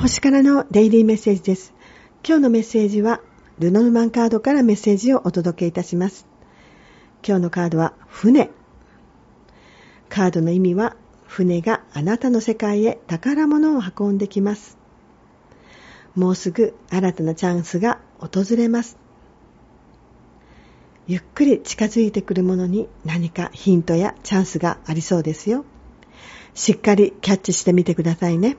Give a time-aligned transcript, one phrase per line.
[0.00, 1.74] 星からのデイリーメッセージです。
[2.26, 3.20] 今日のメッセージは、
[3.58, 6.26] ルノルマンカードからメッセージをお届けいたします。
[7.22, 8.48] 今日のカードは、船。
[10.08, 10.96] カードの意味は、
[11.26, 14.78] 船があなたの世界へ宝物を運んできます。
[16.14, 18.96] もうすぐ新たなチャンスが訪れます。
[21.08, 25.66] ゆっくり近づいてくるものに何かヒントやチャンスがありそうですよ。
[26.54, 28.56] しっかりキャッチしてみてくださいね。